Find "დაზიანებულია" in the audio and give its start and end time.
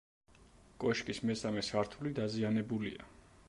2.21-3.11